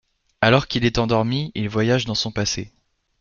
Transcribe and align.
Alors 0.41 0.67
qu’il 0.67 0.83
est 0.83 0.97
endormi, 0.97 1.51
il 1.53 1.69
voyage 1.69 2.05
dans 2.05 2.15
son 2.15 2.31
passé. 2.31 2.73